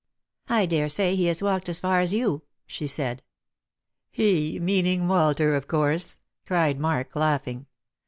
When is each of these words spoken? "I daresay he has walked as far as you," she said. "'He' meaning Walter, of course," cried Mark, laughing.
"I 0.49 0.65
daresay 0.65 1.15
he 1.15 1.25
has 1.27 1.43
walked 1.43 1.69
as 1.69 1.79
far 1.79 1.99
as 1.99 2.11
you," 2.11 2.41
she 2.65 2.87
said. 2.87 3.21
"'He' 4.09 4.57
meaning 4.59 5.07
Walter, 5.07 5.55
of 5.55 5.67
course," 5.67 6.21
cried 6.47 6.79
Mark, 6.79 7.15
laughing. 7.15 7.67